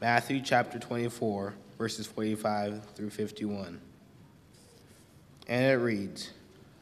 [0.00, 3.80] Matthew chapter 24, verses 45 through 51.
[5.48, 6.30] And it reads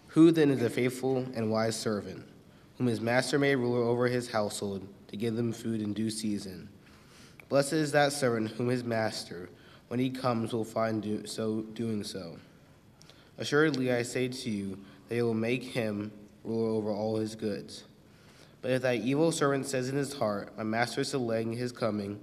[0.09, 2.29] Who then is a faithful and wise servant,
[2.77, 6.69] whom his master made ruler over his household to give them food in due season?
[7.49, 9.49] Blessed is that servant whom his master,
[9.89, 12.37] when he comes, will find do, so doing so.
[13.39, 14.79] Assuredly, I say to you,
[15.09, 16.13] they will make him
[16.45, 17.85] ruler over all his goods.
[18.61, 22.21] But if that evil servant says in his heart, My master is delaying his coming,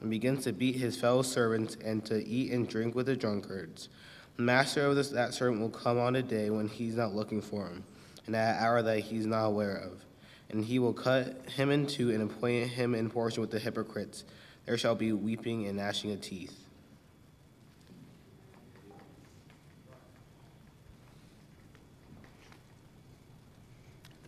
[0.00, 3.88] and begins to beat his fellow servants and to eat and drink with the drunkards,
[4.36, 7.40] the master of this, that servant will come on a day when he's not looking
[7.40, 7.82] for him,
[8.26, 10.04] and at an hour that he's not aware of.
[10.50, 14.24] And he will cut him in two and appoint him in portion with the hypocrites.
[14.64, 16.56] There shall be weeping and gnashing of teeth.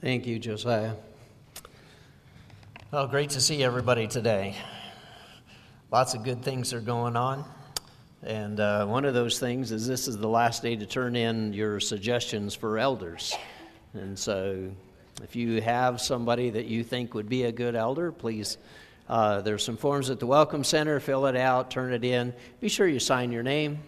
[0.00, 0.94] Thank you, Josiah.
[2.90, 4.56] Well, great to see everybody today.
[5.90, 7.46] Lots of good things are going on.
[8.22, 11.54] And uh, one of those things is this is the last day to turn in
[11.54, 13.34] your suggestions for elders.
[13.94, 14.70] And so
[15.22, 18.58] if you have somebody that you think would be a good elder, please,
[19.08, 21.00] uh, there's some forms at the Welcome Center.
[21.00, 22.34] Fill it out, turn it in.
[22.60, 23.78] Be sure you sign your name.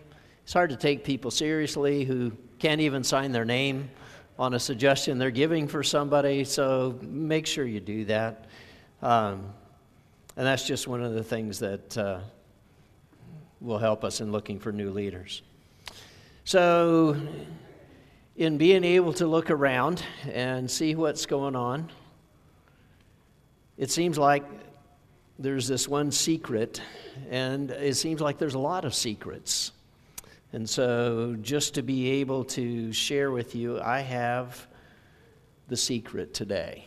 [0.45, 3.91] It's hard to take people seriously who can't even sign their name
[4.39, 8.47] on a suggestion they're giving for somebody, so make sure you do that.
[9.03, 9.53] Um,
[10.41, 12.19] and that's just one of the things that uh,
[13.61, 15.43] will help us in looking for new leaders.
[16.45, 17.15] So,
[18.37, 21.91] in being able to look around and see what's going on,
[23.77, 24.43] it seems like
[25.39, 26.81] there's this one secret,
[27.29, 29.73] and it seems like there's a lot of secrets.
[30.55, 34.67] And so, just to be able to share with you, I have
[35.69, 36.87] the secret today.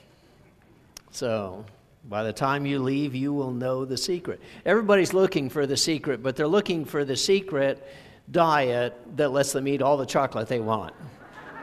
[1.11, 1.65] So,
[2.09, 4.41] by the time you leave, you will know the secret.
[4.65, 7.87] Everybody's looking for the secret, but they're looking for the secret
[8.31, 10.93] diet that lets them eat all the chocolate they want.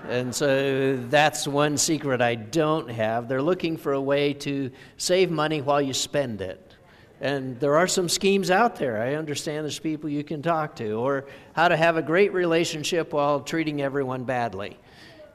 [0.09, 3.29] And so that's one secret I don't have.
[3.29, 6.75] They're looking for a way to save money while you spend it.
[7.21, 9.03] And there are some schemes out there.
[9.03, 13.13] I understand there's people you can talk to, or how to have a great relationship
[13.13, 14.79] while treating everyone badly.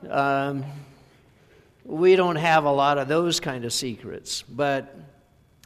[0.10, 0.66] Um,
[1.86, 4.98] we don't have a lot of those kind of secrets, but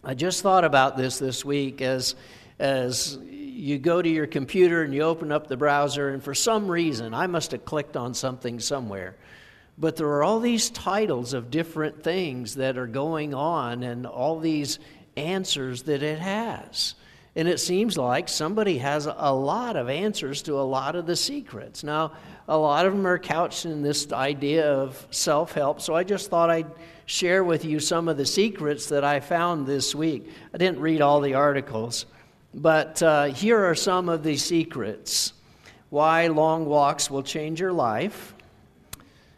[0.04, 2.16] I just thought about this this week as
[2.60, 6.70] as you go to your computer and you open up the browser, and for some
[6.70, 9.16] reason, I must have clicked on something somewhere.
[9.78, 14.40] But there are all these titles of different things that are going on, and all
[14.40, 14.80] these
[15.16, 16.96] answers that it has.
[17.36, 21.16] And it seems like somebody has a lot of answers to a lot of the
[21.16, 21.84] secrets.
[21.84, 22.14] Now,
[22.48, 26.30] a lot of them are couched in this idea of self help, so I just
[26.30, 26.72] thought I'd
[27.06, 30.32] share with you some of the secrets that I found this week.
[30.54, 32.08] I didn't read all the articles,
[32.54, 35.34] but uh, here are some of the secrets
[35.90, 38.36] why long walks will change your life,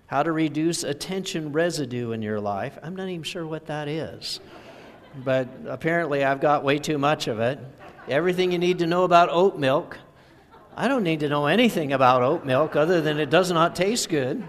[0.07, 2.77] how to reduce attention residue in your life.
[2.83, 4.39] I'm not even sure what that is
[5.15, 7.59] but apparently I've got way too much of it.
[8.07, 9.97] Everything you need to know about oat milk.
[10.75, 14.09] I don't need to know anything about oat milk other than it does not taste
[14.09, 14.43] good.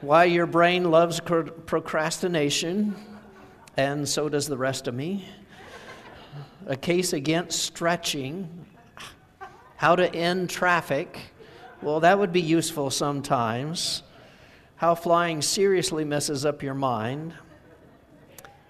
[0.00, 2.96] Why your brain loves procrastination,
[3.76, 5.26] and so does the rest of me.
[6.66, 8.66] A case against stretching.
[9.76, 11.18] How to end traffic.
[11.82, 14.02] Well, that would be useful sometimes.
[14.76, 17.34] How flying seriously messes up your mind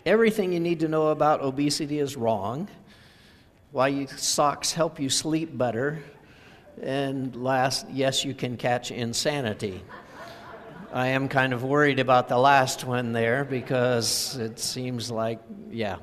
[0.06, 2.68] Everything you need to know about obesity is wrong.
[3.72, 6.02] Why socks help you sleep better.
[6.82, 9.82] And last, yes, you can catch insanity.
[10.92, 15.38] I am kind of worried about the last one there because it seems like,
[15.70, 15.96] yeah,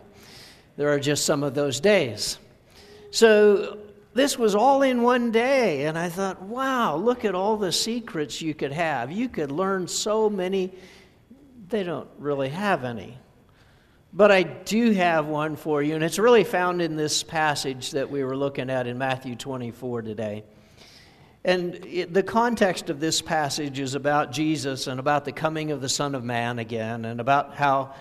[0.77, 2.37] there are just some of those days.
[3.09, 3.79] So
[4.13, 8.41] this was all in one day, and I thought, wow, look at all the secrets
[8.41, 9.11] you could have.
[9.11, 10.71] You could learn so many,
[11.67, 13.17] they don't really have any.
[14.17, 18.09] But I do have one for you, and it's really found in this passage that
[18.09, 20.43] we were looking at in Matthew 24 today.
[21.45, 25.81] And it, the context of this passage is about Jesus and about the coming of
[25.81, 27.93] the Son of Man again, and about how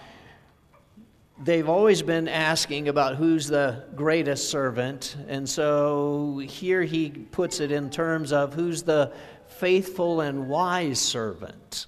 [1.45, 5.15] they've always been asking about who's the greatest servant.
[5.29, 9.13] And so here he puts it in terms of who's the
[9.49, 11.85] faithful and wise servant.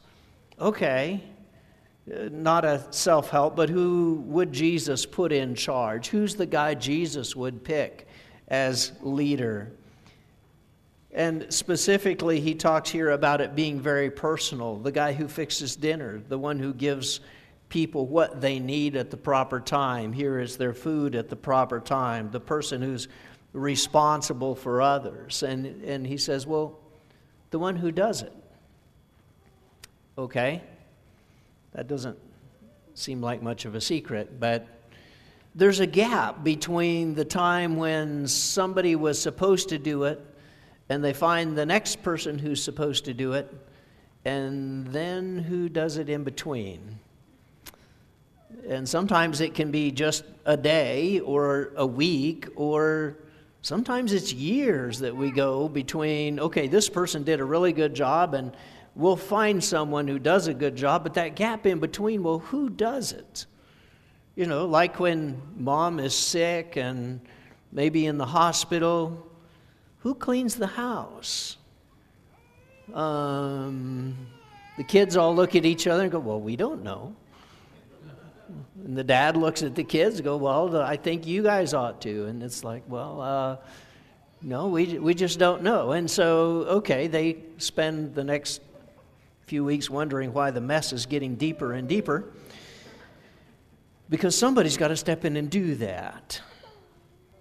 [0.61, 1.23] Okay,
[2.13, 6.09] Uh, not a self help, but who would Jesus put in charge?
[6.09, 8.07] Who's the guy Jesus would pick
[8.49, 9.73] as leader?
[11.13, 16.23] And specifically, he talks here about it being very personal the guy who fixes dinner,
[16.29, 17.21] the one who gives
[17.69, 20.13] people what they need at the proper time.
[20.13, 22.31] Here is their food at the proper time.
[22.31, 23.09] The person who's
[23.53, 25.43] responsible for others.
[25.43, 26.79] And, and he says, Well,
[27.51, 28.33] the one who does it.
[30.17, 30.63] Okay,
[31.73, 32.19] that doesn't
[32.95, 34.67] seem like much of a secret, but
[35.55, 40.25] there's a gap between the time when somebody was supposed to do it
[40.89, 43.53] and they find the next person who's supposed to do it,
[44.25, 46.99] and then who does it in between.
[48.69, 53.19] And sometimes it can be just a day or a week, or
[53.61, 58.33] sometimes it's years that we go between, okay, this person did a really good job,
[58.33, 58.57] and
[58.99, 62.69] we'll find someone who does a good job, but that gap in between, well, who
[62.69, 63.47] does it?
[64.35, 67.21] You know, like when mom is sick and
[67.73, 69.27] maybe in the hospital,
[70.01, 71.57] who cleans the house?
[72.93, 74.17] Um,
[74.77, 77.15] the kids all look at each other and go, Well, we don't know.
[78.85, 82.01] And the dad looks at the kids and go, Well, I think you guys ought
[82.03, 82.27] to.
[82.27, 83.57] And it's like, Well, uh,
[84.41, 85.93] no, we, we just don't know.
[85.93, 88.63] And so, okay, they spend the next
[89.49, 92.31] few weeks wondering why the mess is getting deeper and deeper
[94.11, 96.39] because somebody's got to step in and do that.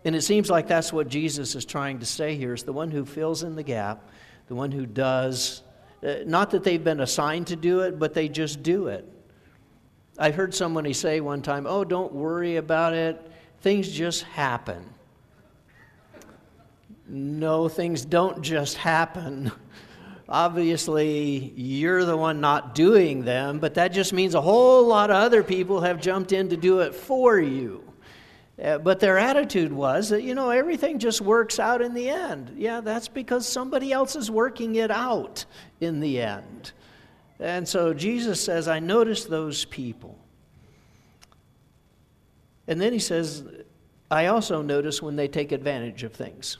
[0.05, 2.91] And it seems like that's what Jesus is trying to say here is the one
[2.91, 4.09] who fills in the gap,
[4.47, 5.63] the one who does,
[6.01, 9.05] uh, not that they've been assigned to do it, but they just do it.
[10.17, 14.93] I heard somebody say one time, oh, don't worry about it, things just happen.
[17.05, 19.51] No, things don't just happen.
[20.29, 25.15] Obviously, you're the one not doing them, but that just means a whole lot of
[25.15, 27.83] other people have jumped in to do it for you.
[28.61, 32.51] Uh, but their attitude was that, you know, everything just works out in the end.
[32.57, 35.45] Yeah, that's because somebody else is working it out
[35.79, 36.71] in the end.
[37.39, 40.17] And so Jesus says, I noticed those people.
[42.67, 43.45] And then he says,
[44.09, 46.57] I also notice when they take advantage of things.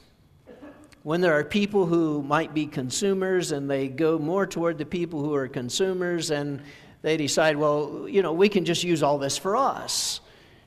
[1.02, 5.22] When there are people who might be consumers and they go more toward the people
[5.22, 6.60] who are consumers and
[7.02, 10.20] they decide, well, you know, we can just use all this for us.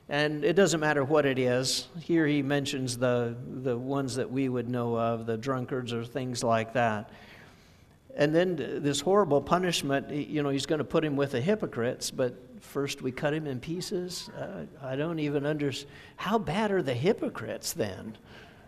[0.08, 1.88] And it doesn't matter what it is.
[2.00, 6.42] Here he mentions the, the ones that we would know of, the drunkards or things
[6.42, 7.10] like that.
[8.14, 12.10] And then this horrible punishment, you know, he's going to put him with the hypocrites,
[12.10, 14.28] but first we cut him in pieces.
[14.38, 15.90] Uh, I don't even understand.
[16.16, 18.16] How bad are the hypocrites then?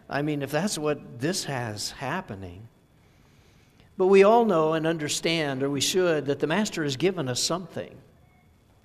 [0.08, 2.68] I mean, if that's what this has happening.
[3.96, 7.40] But we all know and understand, or we should, that the Master has given us
[7.40, 7.94] something.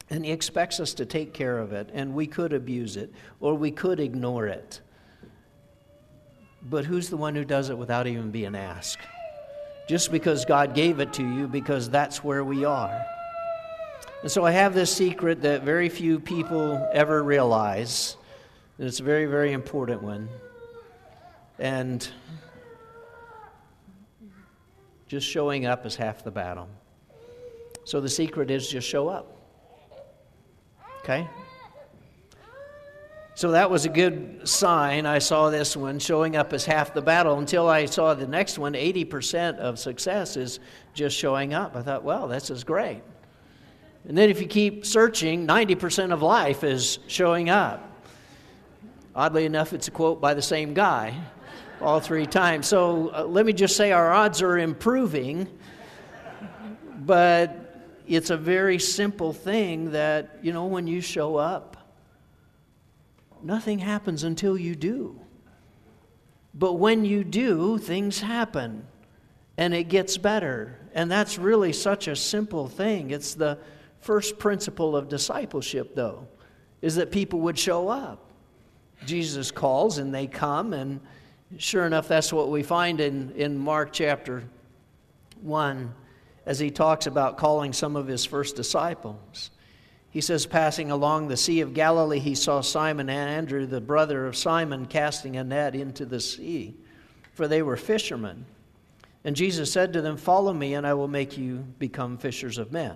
[0.09, 3.55] And He expects us to take care of it, and we could abuse it, or
[3.55, 4.81] we could ignore it.
[6.61, 8.99] But who's the one who does it without even being asked?
[9.87, 13.05] Just because God gave it to you, because that's where we are.
[14.21, 18.17] And so I have this secret that very few people ever realize,
[18.77, 20.29] and it's a very, very important one.
[21.59, 22.07] And
[25.07, 26.69] just showing up is half the battle.
[27.83, 29.35] So the secret is just show up.
[30.99, 31.27] Okay?
[33.33, 35.05] So that was a good sign.
[35.05, 38.59] I saw this one showing up as half the battle until I saw the next
[38.59, 40.59] one 80% of success is
[40.93, 41.75] just showing up.
[41.75, 43.01] I thought, well, this is great.
[44.07, 48.05] And then if you keep searching, 90% of life is showing up.
[49.15, 51.15] Oddly enough, it's a quote by the same guy
[51.81, 52.67] all three times.
[52.67, 55.47] So uh, let me just say our odds are improving,
[56.99, 61.77] but it's a very simple thing that, you know, when you show up,
[63.41, 65.19] nothing happens until you do.
[66.53, 68.85] But when you do, things happen
[69.57, 70.79] and it gets better.
[70.93, 73.11] And that's really such a simple thing.
[73.11, 73.59] It's the
[73.99, 76.27] first principle of discipleship, though,
[76.81, 78.31] is that people would show up.
[79.05, 80.99] Jesus calls and they come, and
[81.57, 84.43] sure enough, that's what we find in, in Mark chapter
[85.41, 85.93] 1
[86.45, 89.51] as he talks about calling some of his first disciples.
[90.11, 94.25] He says, Passing along the Sea of Galilee, he saw Simon and Andrew, the brother
[94.25, 96.75] of Simon, casting a net into the sea,
[97.33, 98.45] for they were fishermen.
[99.23, 102.71] And Jesus said to them, Follow me, and I will make you become fishers of
[102.71, 102.95] men.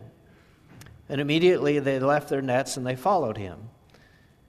[1.09, 3.59] And immediately they left their nets and they followed him.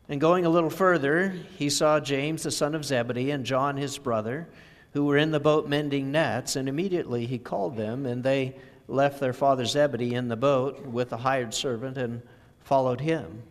[0.09, 3.97] And going a little further, he saw James, the son of Zebedee, and John, his
[3.97, 4.47] brother,
[4.93, 6.57] who were in the boat mending nets.
[6.57, 8.55] And immediately he called them, and they
[8.87, 12.21] left their father Zebedee in the boat with a hired servant and
[12.61, 13.43] followed him.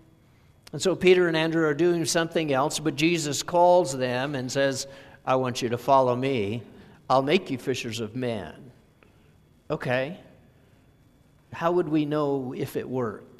[0.72, 4.88] And so Peter and Andrew are doing something else, but Jesus calls them and says,
[5.26, 6.64] I want you to follow me.
[7.10, 8.54] I'll make you fishers of men.
[9.70, 10.20] Okay.
[11.52, 13.33] How would we know if it worked?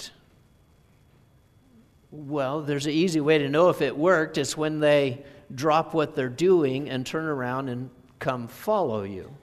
[2.16, 4.38] Well, there's an easy way to know if it worked.
[4.38, 5.24] It's when they
[5.56, 7.90] drop what they're doing and turn around and
[8.20, 9.36] come follow you.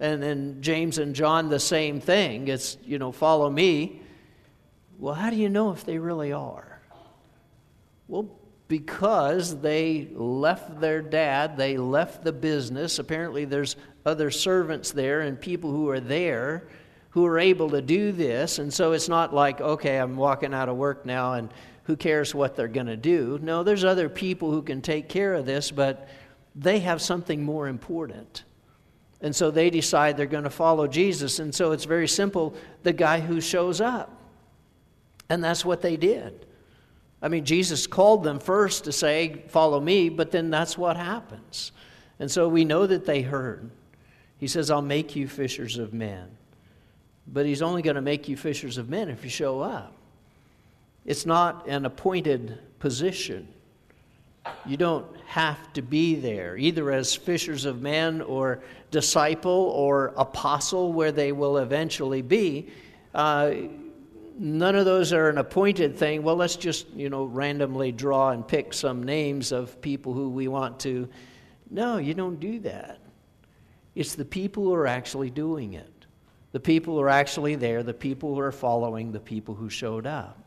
[0.00, 2.48] And then James and John, the same thing.
[2.48, 4.02] It's, you know, follow me.
[4.98, 6.80] Well, how do you know if they really are?
[8.08, 8.28] Well,
[8.66, 12.98] because they left their dad, they left the business.
[12.98, 16.66] Apparently, there's other servants there and people who are there
[17.10, 18.58] who are able to do this.
[18.58, 21.50] And so it's not like, okay, I'm walking out of work now and
[21.90, 23.36] who cares what they're going to do.
[23.42, 26.08] No, there's other people who can take care of this, but
[26.54, 28.44] they have something more important.
[29.20, 31.40] And so they decide they're going to follow Jesus.
[31.40, 32.54] And so it's very simple
[32.84, 34.08] the guy who shows up.
[35.28, 36.46] And that's what they did.
[37.20, 41.72] I mean, Jesus called them first to say, Follow me, but then that's what happens.
[42.20, 43.68] And so we know that they heard.
[44.38, 46.28] He says, I'll make you fishers of men.
[47.26, 49.96] But he's only going to make you fishers of men if you show up.
[51.10, 53.48] It's not an appointed position.
[54.64, 58.62] You don't have to be there, either as fishers of men or
[58.92, 62.68] disciple or apostle, where they will eventually be.
[63.12, 63.54] Uh,
[64.38, 66.22] none of those are an appointed thing.
[66.22, 70.46] Well, let's just, you know, randomly draw and pick some names of people who we
[70.46, 71.08] want to.
[71.70, 73.00] No, you don't do that.
[73.96, 76.06] It's the people who are actually doing it.
[76.52, 80.06] The people who are actually there, the people who are following, the people who showed
[80.06, 80.39] up.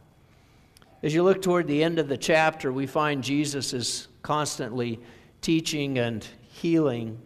[1.04, 5.02] As you look toward the end of the chapter, we find Jesus is constantly
[5.42, 7.22] teaching and healing.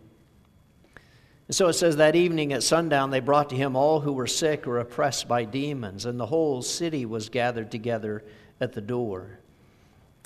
[1.48, 4.26] And so it says that evening at sundown, they brought to him all who were
[4.26, 8.26] sick or oppressed by demons, and the whole city was gathered together
[8.60, 9.40] at the door.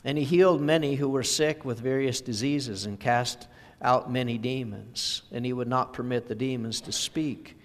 [0.05, 3.49] And he healed many who were sick with various diseases and cast
[3.81, 5.23] out many demons.
[5.29, 7.57] And he would not permit the demons to speak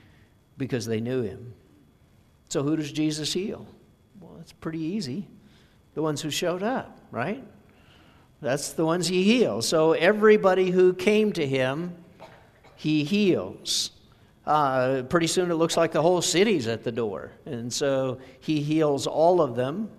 [0.59, 1.55] because they knew him.
[2.49, 3.67] So, who does Jesus heal?
[4.21, 5.29] Well, it's pretty easy
[5.97, 7.43] the ones who showed up, right?
[8.43, 9.67] That's the ones he heals.
[9.67, 11.97] So everybody who came to him,
[12.77, 13.93] he heals.
[14.45, 17.33] Uh, pretty soon it looks like the whole city's at the door.
[17.47, 19.91] And so he heals all of them.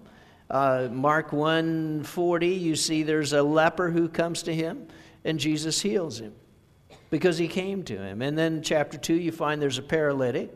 [0.51, 4.87] Uh, Mark 140, you see there's a leper who comes to him,
[5.25, 6.35] and Jesus heals him
[7.09, 8.21] because he came to him.
[8.21, 10.51] And then chapter 2, you find there's a paralytic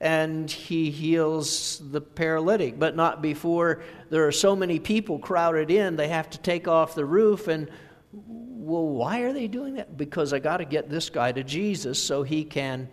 [0.00, 5.96] and he heals the paralytic, but not before there are so many people crowded in,
[5.96, 7.48] they have to take off the roof.
[7.48, 7.70] And,
[8.12, 9.96] well, why are they doing that?
[9.96, 12.88] Because I got to get this guy to Jesus so he can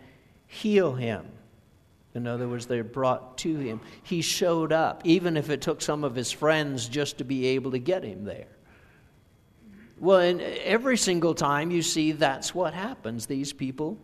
[0.47, 1.25] heal him.
[2.15, 3.81] In other words, they're brought to him.
[4.03, 7.71] He showed up, even if it took some of his friends just to be able
[7.71, 8.47] to get him there.
[9.99, 13.25] Well, and every single time you see that's what happens.
[13.25, 13.97] These people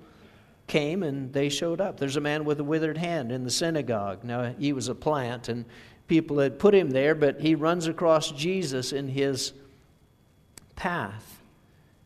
[0.70, 2.00] came and they showed up.
[2.00, 4.24] There's a man with a withered hand in the synagogue.
[4.24, 5.66] Now, he was a plant, and
[6.08, 9.52] people had put him there, but he runs across Jesus in his
[10.78, 11.42] path.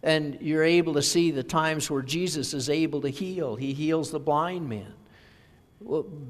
[0.02, 3.56] And you're able to see the times where Jesus is able to heal.
[3.56, 4.94] He heals the blind man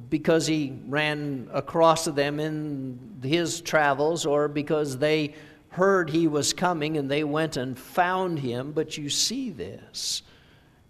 [0.10, 5.36] because he ran across to them in his travels or because they
[5.70, 8.72] heard he was coming and they went and found him.
[8.74, 10.22] But you see this.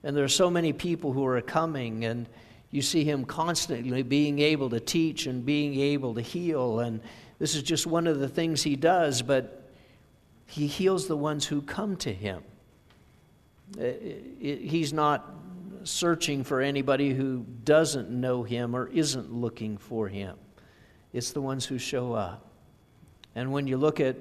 [0.03, 2.27] And there are so many people who are coming, and
[2.71, 6.79] you see him constantly being able to teach and being able to heal.
[6.79, 6.99] And
[7.39, 9.69] this is just one of the things he does, but
[10.45, 12.43] he heals the ones who come to him.
[13.79, 13.85] Uh,
[14.39, 15.33] he's not
[15.83, 20.37] searching for anybody who doesn't know him or isn't looking for him.
[21.11, 22.49] It's the ones who show up.
[23.35, 24.15] And when you look at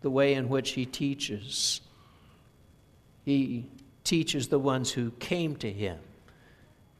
[0.00, 1.80] the way in which he teaches,
[3.24, 3.66] he
[4.08, 5.98] teaches the ones who came to him.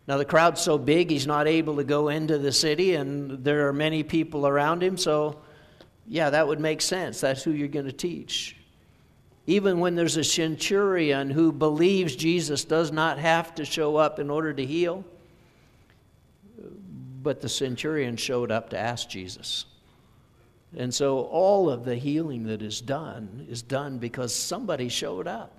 [0.07, 3.69] Now, the crowd's so big, he's not able to go into the city, and there
[3.69, 5.41] are many people around him, so
[6.07, 7.21] yeah, that would make sense.
[7.21, 8.57] That's who you're going to teach.
[9.47, 14.31] Even when there's a centurion who believes Jesus does not have to show up in
[14.31, 15.05] order to heal,
[17.23, 19.67] but the centurion showed up to ask Jesus.
[20.77, 25.58] And so all of the healing that is done is done because somebody showed up.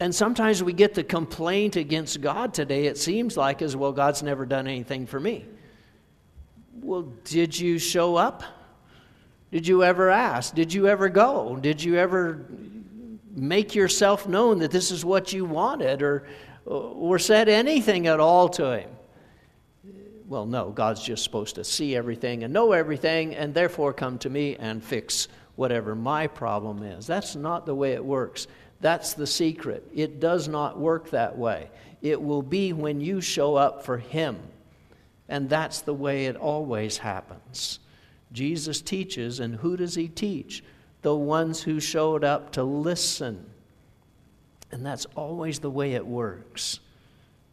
[0.00, 4.22] And sometimes we get the complaint against God today, it seems like, as well, God's
[4.22, 5.44] never done anything for me.
[6.80, 8.42] Well, did you show up?
[9.52, 10.54] Did you ever ask?
[10.54, 11.56] Did you ever go?
[11.56, 12.46] Did you ever
[13.36, 16.26] make yourself known that this is what you wanted or,
[16.64, 18.90] or said anything at all to Him?
[20.28, 24.30] Well, no, God's just supposed to see everything and know everything and therefore come to
[24.30, 27.06] me and fix whatever my problem is.
[27.06, 28.46] That's not the way it works.
[28.80, 29.86] That's the secret.
[29.94, 31.70] It does not work that way.
[32.02, 34.38] It will be when you show up for Him.
[35.28, 37.78] And that's the way it always happens.
[38.32, 40.62] Jesus teaches, and who does he teach?
[41.02, 43.48] The ones who showed up to listen.
[44.72, 46.80] And that's always the way it works.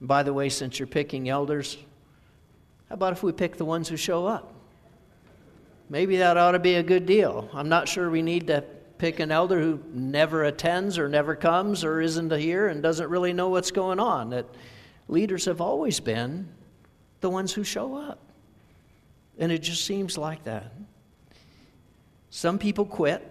[0.01, 1.77] By the way, since you're picking elders,
[2.89, 4.53] how about if we pick the ones who show up?
[5.89, 7.49] Maybe that ought to be a good deal.
[7.53, 8.63] I'm not sure we need to
[8.97, 13.33] pick an elder who never attends or never comes or isn't here and doesn't really
[13.33, 14.31] know what's going on.
[14.31, 14.45] That
[15.07, 16.47] leaders have always been
[17.21, 18.19] the ones who show up.
[19.39, 20.71] And it just seems like that.
[22.29, 23.27] Some people quit,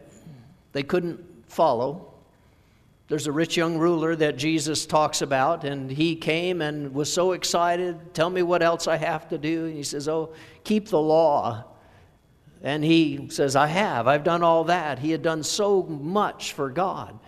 [0.73, 2.13] they couldn't follow.
[3.09, 7.33] There's a rich young ruler that Jesus talks about, and he came and was so
[7.33, 8.15] excited.
[8.15, 9.67] Tell me what else I have to do.
[9.67, 10.33] And he says, Oh,
[10.65, 11.65] keep the law.
[12.63, 14.07] And he says, I have.
[14.09, 14.99] I've done all that.
[14.99, 17.19] He had done so much for God.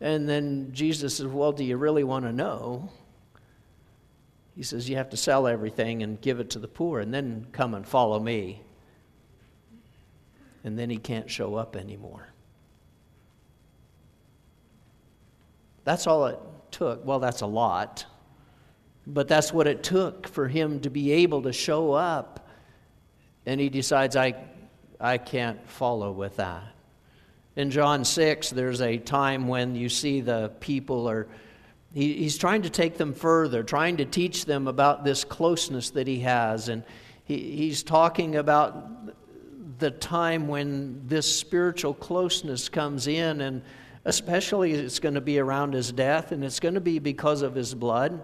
[0.00, 2.90] And then Jesus says, Well, do you really want to know?
[4.54, 7.46] He says, You have to sell everything and give it to the poor, and then
[7.52, 8.62] come and follow me.
[10.64, 12.28] And then he can't show up anymore.
[15.84, 16.38] That's all it
[16.72, 17.04] took.
[17.06, 18.04] Well, that's a lot.
[19.06, 22.48] But that's what it took for him to be able to show up.
[23.46, 24.34] And he decides, I,
[25.00, 26.64] I can't follow with that.
[27.56, 31.26] In John 6, there's a time when you see the people are,
[31.94, 36.06] he, he's trying to take them further, trying to teach them about this closeness that
[36.06, 36.68] he has.
[36.68, 36.84] And
[37.24, 43.62] he, he's talking about the time when this spiritual closeness comes in and
[44.06, 47.56] especially it's going to be around his death, and it's going to be because of
[47.56, 48.22] his blood.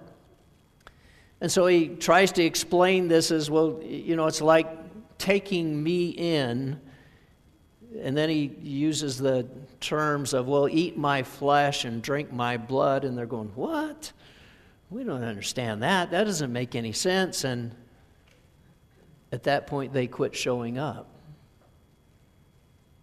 [1.40, 4.81] And so he tries to explain this as well, you know, it's like
[5.22, 6.80] taking me in.
[8.00, 9.46] And then he uses the
[9.80, 13.04] terms of, well, eat my flesh and drink my blood.
[13.04, 14.12] And they're going, what?
[14.90, 16.10] We don't understand that.
[16.10, 17.44] That doesn't make any sense.
[17.44, 17.74] And
[19.30, 21.08] at that point, they quit showing up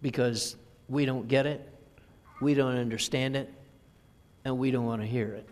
[0.01, 0.55] because
[0.87, 1.69] we don't get it
[2.39, 3.53] we don't understand it,
[4.45, 5.47] and we don't want to hear it.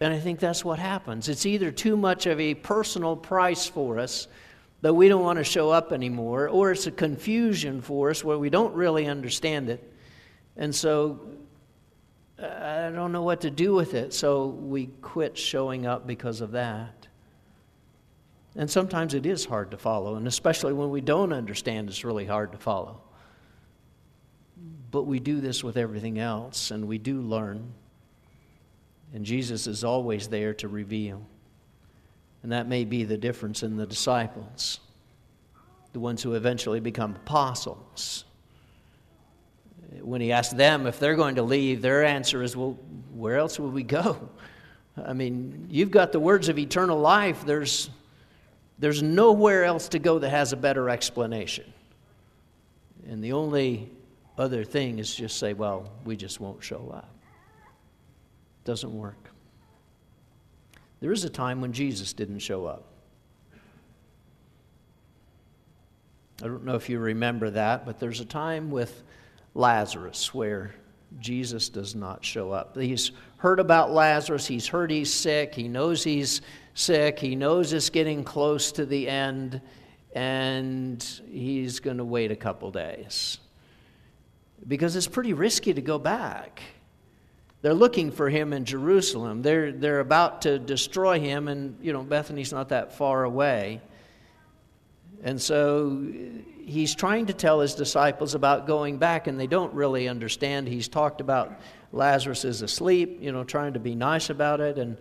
[0.00, 1.28] And I think that's what happens.
[1.28, 4.28] It's either too much of a personal price for us
[4.80, 8.38] that we don't want to show up anymore, or it's a confusion for us where
[8.38, 9.92] we don't really understand it.
[10.56, 11.20] And so
[12.38, 16.52] I don't know what to do with it, so we quit showing up because of
[16.52, 17.08] that.
[18.54, 22.26] And sometimes it is hard to follow, and especially when we don't understand, it's really
[22.26, 23.00] hard to follow.
[24.90, 27.72] But we do this with everything else, and we do learn.
[29.12, 31.26] And Jesus is always there to reveal.
[32.42, 34.80] And that may be the difference in the disciples,
[35.92, 38.24] the ones who eventually become apostles.
[40.00, 42.78] When he asks them if they're going to leave, their answer is, Well,
[43.12, 44.28] where else would we go?
[45.04, 47.44] I mean, you've got the words of eternal life.
[47.44, 47.90] There's,
[48.78, 51.72] there's nowhere else to go that has a better explanation.
[53.08, 53.90] And the only
[54.36, 57.08] other thing is just say, well, we just won't show up.
[58.64, 59.30] Doesn't work.
[61.00, 62.84] There is a time when Jesus didn't show up.
[66.42, 69.02] I don't know if you remember that, but there's a time with
[69.54, 70.72] Lazarus where
[71.18, 72.76] Jesus does not show up.
[72.76, 76.40] He's heard about Lazarus, he's heard he's sick, he knows he's
[76.74, 79.60] sick, he knows it's getting close to the end,
[80.14, 83.38] and he's going to wait a couple days
[84.66, 86.62] because it's pretty risky to go back.
[87.60, 89.42] They're looking for him in Jerusalem.
[89.42, 93.80] They're, they're about to destroy him, and, you know, Bethany's not that far away.
[95.24, 96.06] And so
[96.64, 100.68] he's trying to tell his disciples about going back, and they don't really understand.
[100.68, 101.58] He's talked about
[101.92, 104.96] Lazarus is asleep, you know, trying to be nice about it, and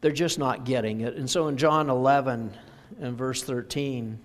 [0.00, 1.14] they're just not getting it.
[1.14, 2.52] And so in John 11
[3.00, 4.18] and verse 13,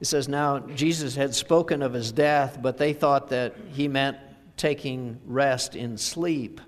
[0.00, 4.18] it says, Now Jesus had spoken of his death, but they thought that he meant
[4.56, 6.60] taking rest in sleep.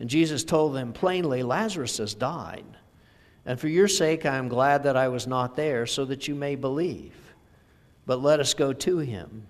[0.00, 2.64] And Jesus told them plainly, Lazarus has died.
[3.44, 6.34] And for your sake, I am glad that I was not there, so that you
[6.34, 7.14] may believe.
[8.06, 9.46] But let us go to him.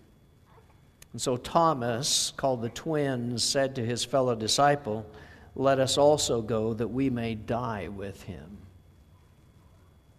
[1.13, 5.07] And so Thomas, called the twin, said to his fellow disciple,
[5.55, 8.59] Let us also go that we may die with him.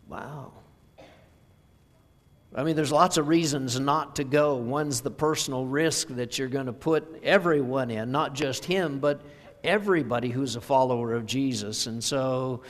[0.08, 0.52] Wow.
[2.54, 4.56] I mean, there's lots of reasons not to go.
[4.56, 9.22] One's the personal risk that you're going to put everyone in, not just him, but
[9.64, 11.86] everybody who's a follower of Jesus.
[11.86, 12.62] And so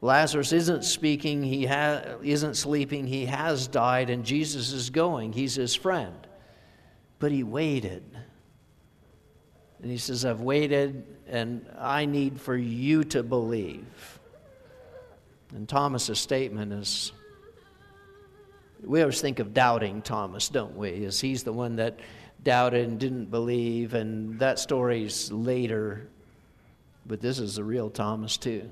[0.00, 5.32] Lazarus isn't speaking, he ha- isn't sleeping, he has died, and Jesus is going.
[5.32, 6.26] He's his friend.
[7.18, 8.04] But he waited.
[9.82, 14.20] And he says, I've waited, and I need for you to believe.
[15.54, 17.12] And Thomas's statement is
[18.84, 21.04] we always think of doubting Thomas, don't we?
[21.04, 21.98] As he's the one that
[22.42, 26.08] doubted and didn't believe, and that story's later,
[27.06, 28.70] but this is the real Thomas, too.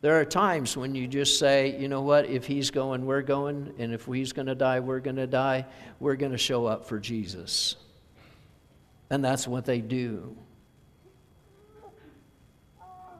[0.00, 3.72] There are times when you just say, you know what, if he's going, we're going,
[3.78, 5.64] and if he's going to die, we're going to die,
[5.98, 7.76] we're going to show up for Jesus.
[9.08, 10.36] And that's what they do.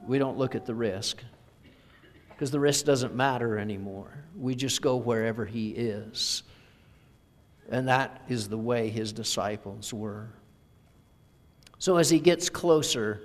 [0.06, 1.22] We don't look at the risk
[2.34, 4.10] because the rest doesn't matter anymore.
[4.36, 6.42] We just go wherever he is.
[7.70, 10.28] And that is the way his disciples were.
[11.78, 13.20] So as he gets closer,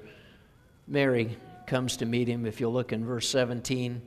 [0.87, 2.45] Mary comes to meet him.
[2.45, 4.01] If you'll look in verse 17.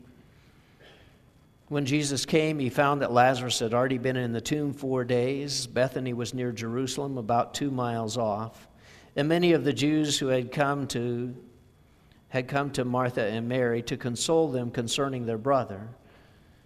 [1.68, 5.66] When Jesus came, he found that Lazarus had already been in the tomb four days.
[5.66, 8.68] Bethany was near Jerusalem, about two miles off.
[9.16, 11.34] And many of the Jews who had come to
[12.32, 15.86] had come to Martha and Mary to console them concerning their brother.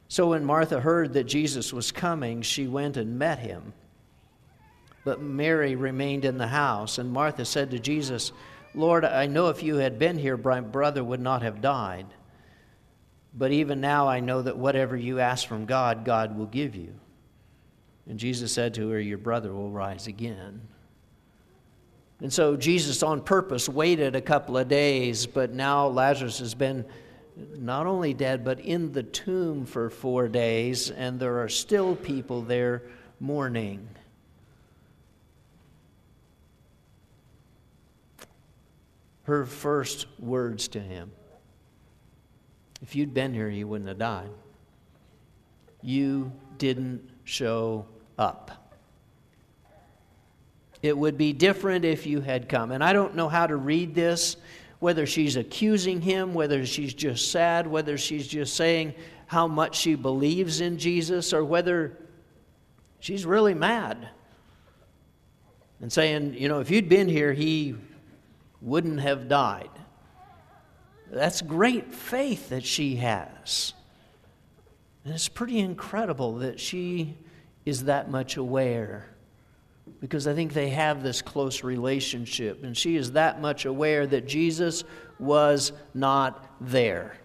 [0.06, 3.72] So when Martha heard that Jesus was coming, she went and met him.
[5.04, 8.30] But Mary remained in the house, and Martha said to Jesus,
[8.76, 12.06] Lord, I know if you had been here, my brother would not have died.
[13.34, 16.94] But even now I know that whatever you ask from God, God will give you.
[18.08, 20.60] And Jesus said to her, Your brother will rise again.
[22.20, 26.84] And so Jesus, on purpose, waited a couple of days, but now Lazarus has been
[27.58, 32.40] not only dead, but in the tomb for four days, and there are still people
[32.40, 32.82] there
[33.20, 33.86] mourning.
[39.24, 41.10] Her first words to him
[42.82, 44.30] if you'd been here, you wouldn't have died.
[45.82, 47.86] You didn't show
[48.18, 48.65] up.
[50.86, 52.70] It would be different if you had come.
[52.70, 54.36] And I don't know how to read this,
[54.78, 58.94] whether she's accusing him, whether she's just sad, whether she's just saying
[59.26, 61.98] how much she believes in Jesus, or whether
[63.00, 64.08] she's really mad
[65.80, 67.74] and saying, you know, if you'd been here, he
[68.62, 69.70] wouldn't have died.
[71.10, 73.72] That's great faith that she has.
[75.04, 77.16] And it's pretty incredible that she
[77.64, 79.08] is that much aware
[80.00, 82.64] because I think they have this close relationship.
[82.64, 84.84] And she is that much aware that Jesus
[85.18, 87.16] was not there.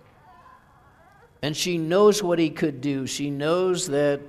[1.41, 3.07] And she knows what he could do.
[3.07, 4.21] She knows that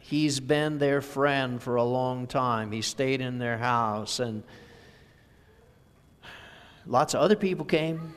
[0.00, 2.72] he's been their friend for a long time.
[2.72, 4.42] He stayed in their house, and
[6.86, 8.14] lots of other people came.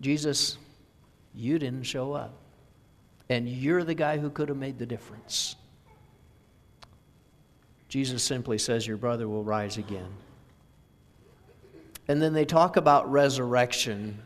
[0.00, 0.58] Jesus,
[1.34, 2.34] you didn't show up.
[3.28, 5.56] And you're the guy who could have made the difference.
[7.88, 10.08] Jesus simply says, Your brother will rise again.
[12.08, 14.22] And then they talk about resurrection,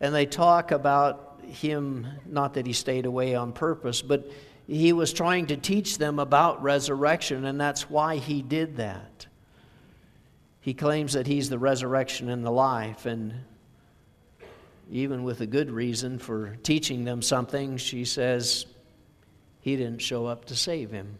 [0.00, 4.30] and they talk about him, not that he stayed away on purpose, but
[4.66, 9.26] he was trying to teach them about resurrection, and that's why he did that.
[10.60, 13.34] He claims that he's the resurrection and the life, and
[14.90, 18.64] even with a good reason for teaching them something, she says
[19.60, 21.18] he didn't show up to save him.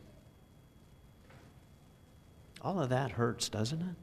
[2.65, 3.95] All of that hurts, doesn't it?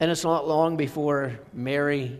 [0.00, 2.18] And it's not long before Mary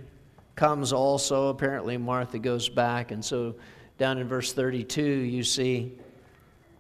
[0.55, 1.49] comes also.
[1.49, 3.11] Apparently, Martha goes back.
[3.11, 3.55] And so,
[3.97, 5.95] down in verse 32, you see,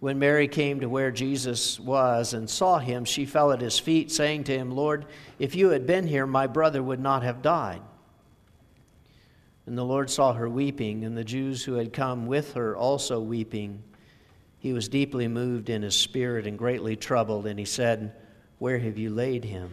[0.00, 4.12] when Mary came to where Jesus was and saw him, she fell at his feet,
[4.12, 5.06] saying to him, Lord,
[5.38, 7.80] if you had been here, my brother would not have died.
[9.64, 13.20] And the Lord saw her weeping, and the Jews who had come with her also
[13.20, 13.82] weeping.
[14.58, 18.12] He was deeply moved in his spirit and greatly troubled, and he said,
[18.58, 19.70] Where have you laid him?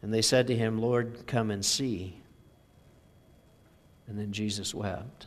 [0.00, 2.18] And they said to him, Lord, come and see.
[4.08, 5.26] And then Jesus wept.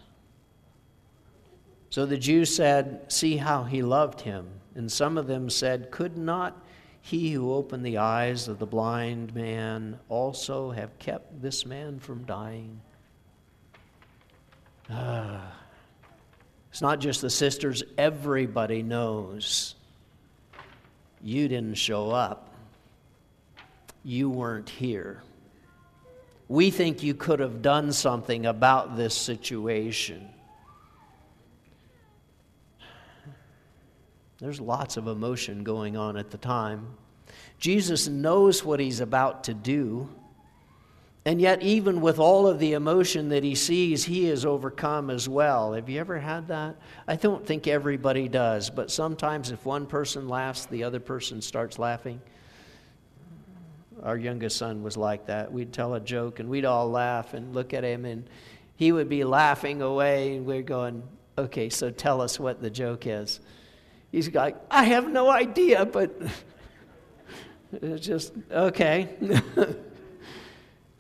[1.90, 4.50] So the Jews said, See how he loved him.
[4.74, 6.62] And some of them said, Could not
[7.00, 12.24] he who opened the eyes of the blind man also have kept this man from
[12.26, 12.82] dying?
[14.90, 15.54] Ah.
[16.76, 19.76] It's not just the sisters, everybody knows
[21.24, 22.50] you didn't show up.
[24.04, 25.24] You weren't here.
[26.50, 30.28] We think you could have done something about this situation.
[34.40, 36.88] There's lots of emotion going on at the time.
[37.58, 40.10] Jesus knows what he's about to do.
[41.28, 45.28] And yet, even with all of the emotion that he sees, he is overcome as
[45.28, 45.74] well.
[45.74, 46.76] Have you ever had that?
[47.08, 51.80] I don't think everybody does, but sometimes if one person laughs, the other person starts
[51.80, 52.22] laughing.
[54.04, 55.52] Our youngest son was like that.
[55.52, 58.30] We'd tell a joke and we'd all laugh and look at him, and
[58.76, 61.02] he would be laughing away, and we're going,
[61.38, 63.42] Okay, so tell us what the joke is.
[64.12, 66.16] He's like, I have no idea, but
[67.74, 69.10] it's just, okay.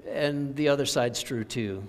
[0.07, 1.83] and the other side's true too.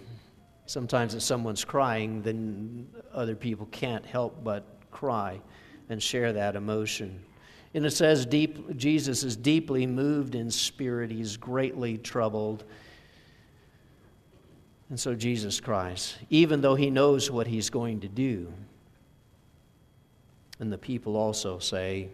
[0.67, 5.41] Sometimes if someone's crying, then other people can't help but cry
[5.89, 7.21] and share that emotion.
[7.75, 12.65] And it says deep, Jesus is deeply moved in spirit, he's greatly troubled.
[14.89, 18.53] And so Jesus cries, even though he knows what he's going to do.
[20.59, 22.09] And the people also say,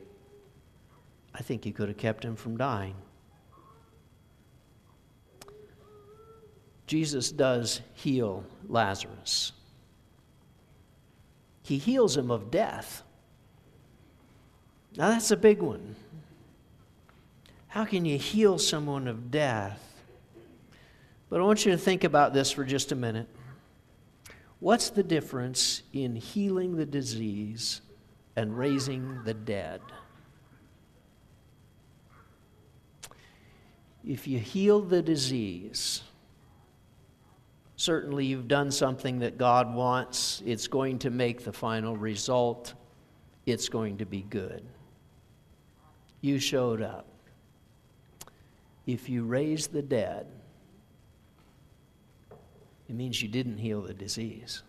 [1.34, 2.94] I think he could have kept him from dying.
[6.92, 9.52] Jesus does heal Lazarus.
[11.62, 13.02] He heals him of death.
[14.98, 15.96] Now, that's a big one.
[17.68, 19.82] How can you heal someone of death?
[21.30, 23.30] But I want you to think about this for just a minute.
[24.60, 27.80] What's the difference in healing the disease
[28.36, 29.80] and raising the dead?
[34.06, 36.02] If you heal the disease,
[37.82, 40.40] certainly you've done something that God wants.
[40.46, 42.74] It's going to make the final result,
[43.44, 44.62] it's going to be good.
[46.20, 47.08] You showed up.
[48.86, 50.28] If you raise the dead,
[52.88, 54.62] it means you didn't heal the disease.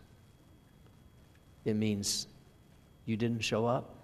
[1.65, 2.25] It means
[3.05, 3.95] you didn't show up.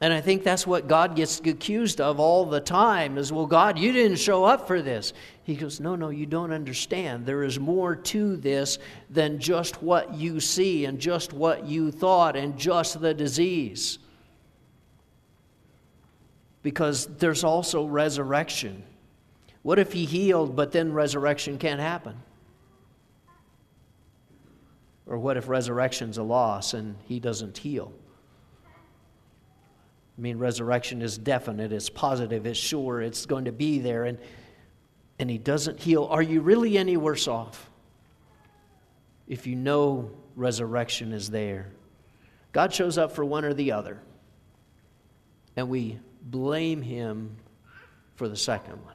[0.00, 3.78] And I think that's what God gets accused of all the time is, well, God,
[3.78, 5.12] you didn't show up for this.
[5.44, 7.24] He goes, no, no, you don't understand.
[7.24, 8.78] There is more to this
[9.08, 13.98] than just what you see and just what you thought and just the disease.
[16.62, 18.82] Because there's also resurrection.
[19.62, 22.16] What if he healed, but then resurrection can't happen?
[25.06, 27.92] Or what if resurrection's a loss and he doesn't heal?
[30.16, 34.18] I mean, resurrection is definite, it's positive, it's sure, it's going to be there, and,
[35.18, 36.04] and he doesn't heal.
[36.04, 37.70] Are you really any worse off
[39.26, 41.72] if you know resurrection is there?
[42.52, 44.00] God shows up for one or the other,
[45.56, 47.36] and we blame him
[48.14, 48.94] for the second one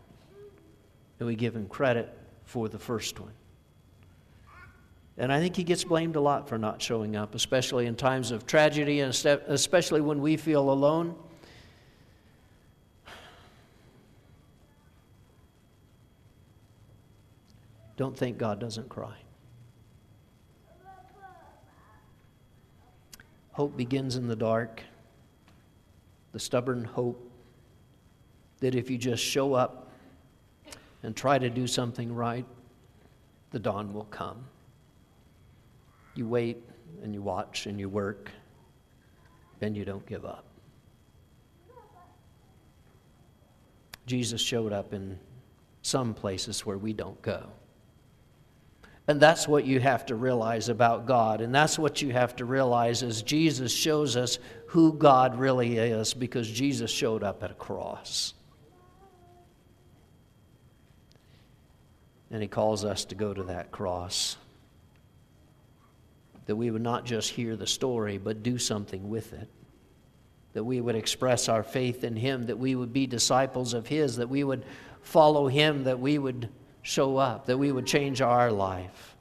[1.19, 3.34] and we give him credit for the first one.
[5.19, 8.32] And I think he gets blamed a lot for not showing up, especially in times
[8.32, 11.13] of tragedy and especially when we feel alone.
[17.97, 19.17] Don't think God doesn't cry.
[23.51, 24.82] Hope begins in the dark.
[26.32, 27.29] The stubborn hope
[28.62, 29.91] that if you just show up
[31.03, 32.45] and try to do something right,
[33.51, 34.45] the dawn will come.
[36.19, 36.62] You wait
[37.01, 38.29] and you watch and you work,
[39.62, 40.43] and you don't give up.
[44.05, 45.17] Jesus showed up in
[45.82, 47.45] some places where we don't go.
[49.08, 51.39] And that's what you have to realize about God.
[51.39, 56.13] And that's what you have to realize is Jesus shows us who God really is
[56.13, 58.34] because Jesus showed up at a cross.
[62.29, 64.36] And he calls us to go to that cross.
[66.49, 69.47] That we would not just hear the story, but do something with it.
[70.53, 74.15] That we would express our faith in him, that we would be disciples of his,
[74.15, 74.65] that we would
[75.03, 76.49] follow him, that we would
[76.81, 79.15] show up, that we would change our life.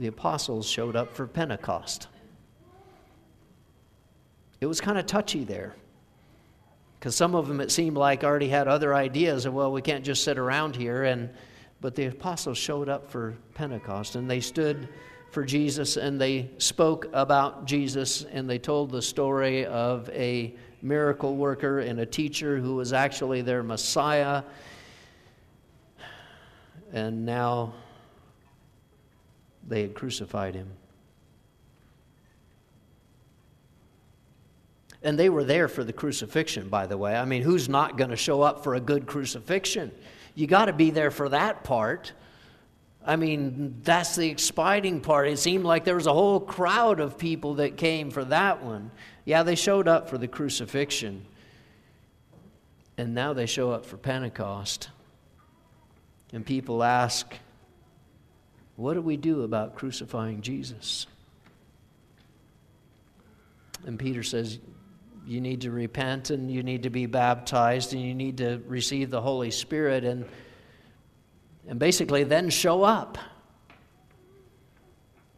[0.00, 2.08] The apostles showed up for Pentecost.
[4.60, 5.76] It was kind of touchy there.
[6.98, 10.04] Because some of them, it seemed like, already had other ideas of, well, we can't
[10.04, 11.04] just sit around here.
[11.04, 11.30] And,
[11.80, 14.88] but the apostles showed up for Pentecost and they stood
[15.30, 21.36] for Jesus and they spoke about Jesus and they told the story of a miracle
[21.36, 24.42] worker and a teacher who was actually their Messiah.
[26.92, 27.74] And now
[29.66, 30.70] they had crucified him.
[35.02, 37.14] And they were there for the crucifixion, by the way.
[37.14, 39.92] I mean, who's not going to show up for a good crucifixion?
[40.38, 42.12] You got to be there for that part.
[43.04, 45.26] I mean, that's the exciting part.
[45.26, 48.92] It seemed like there was a whole crowd of people that came for that one.
[49.24, 51.26] Yeah, they showed up for the crucifixion.
[52.96, 54.90] And now they show up for Pentecost.
[56.32, 57.34] And people ask,
[58.76, 61.08] what do we do about crucifying Jesus?
[63.84, 64.60] And Peter says,
[65.28, 69.10] you need to repent and you need to be baptized and you need to receive
[69.10, 70.02] the Holy Spirit.
[70.02, 70.24] And,
[71.68, 73.18] And basically, then show up.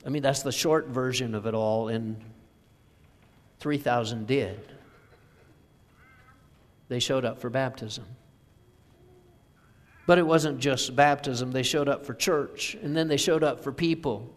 [0.07, 2.17] I mean, that's the short version of it all, and
[3.59, 4.61] 3,000 did.
[6.89, 8.05] They showed up for baptism.
[10.07, 13.65] But it wasn't just baptism, they showed up for church, and then they showed up
[13.65, 14.33] for people.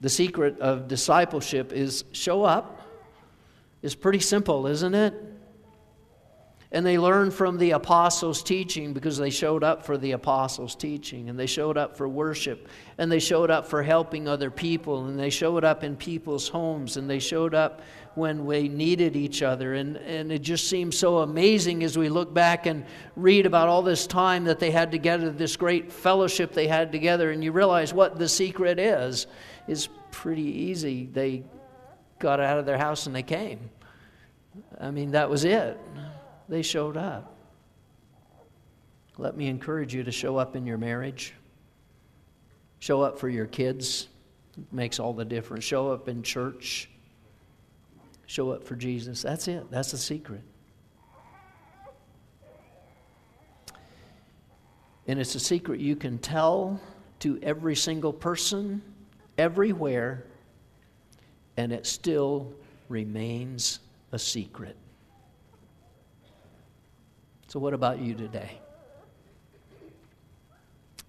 [0.00, 2.73] The secret of discipleship is show up.
[3.84, 5.12] It's pretty simple, isn't it?
[6.72, 11.28] And they learned from the apostles' teaching because they showed up for the apostles' teaching,
[11.28, 12.66] and they showed up for worship,
[12.96, 16.96] and they showed up for helping other people, and they showed up in people's homes,
[16.96, 17.82] and they showed up
[18.14, 19.74] when we needed each other.
[19.74, 23.82] And, and it just seems so amazing as we look back and read about all
[23.82, 27.92] this time that they had together, this great fellowship they had together, and you realize
[27.92, 29.26] what the secret is.
[29.68, 31.04] Is pretty easy.
[31.04, 31.44] They
[32.24, 33.60] got out of their house and they came.
[34.80, 35.78] I mean, that was it
[36.48, 37.36] they showed up.
[39.18, 41.34] Let me encourage you to show up in your marriage.
[42.78, 44.08] Show up for your kids.
[44.56, 45.64] It makes all the difference.
[45.64, 46.88] Show up in church.
[48.24, 49.20] Show up for Jesus.
[49.20, 49.70] That's it.
[49.70, 50.42] That's the secret.
[55.06, 56.80] And it's a secret you can tell
[57.20, 58.80] to every single person,
[59.36, 60.24] everywhere,
[61.56, 62.52] and it still
[62.88, 63.80] remains
[64.12, 64.76] a secret.
[67.48, 68.58] So, what about you today?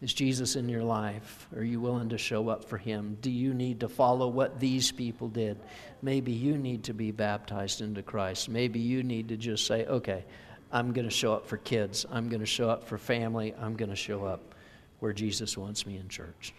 [0.01, 1.47] Is Jesus in your life?
[1.55, 3.17] Are you willing to show up for him?
[3.21, 5.57] Do you need to follow what these people did?
[6.01, 8.49] Maybe you need to be baptized into Christ.
[8.49, 10.25] Maybe you need to just say, okay,
[10.71, 12.05] I'm going to show up for kids.
[12.11, 13.55] I'm going to show up for family.
[13.59, 14.53] I'm going to show up
[14.99, 16.53] where Jesus wants me in church.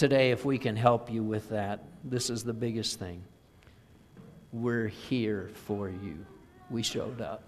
[0.00, 3.22] Today, if we can help you with that, this is the biggest thing.
[4.50, 6.24] We're here for you.
[6.70, 7.42] We showed up.